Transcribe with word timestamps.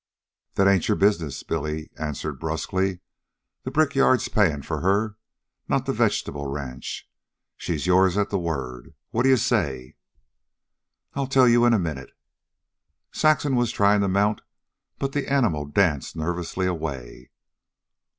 "That 0.55 0.67
ain't 0.67 0.87
your 0.87 0.97
business," 0.97 1.43
Billy 1.43 1.91
answered 1.95 2.39
brusquely. 2.39 3.01
"The 3.61 3.69
brickyard's 3.69 4.29
payin' 4.29 4.63
for 4.63 4.79
her, 4.79 5.15
not 5.67 5.85
the 5.85 5.93
vegetable 5.93 6.47
ranch. 6.47 7.07
She's 7.55 7.85
yourn 7.85 8.11
at 8.17 8.31
the 8.31 8.39
word. 8.39 8.95
What 9.11 9.25
d'ye 9.25 9.35
say?" 9.35 9.95
"I'll 11.13 11.27
tell 11.27 11.47
you 11.47 11.65
in 11.65 11.73
a 11.73 11.77
minute." 11.77 12.13
Saxon 13.11 13.55
was 13.55 13.69
trying 13.71 14.01
to 14.01 14.07
mount, 14.07 14.41
but 14.97 15.11
the 15.11 15.31
animal 15.31 15.67
danced 15.67 16.15
nervously 16.15 16.65
away. 16.65 17.29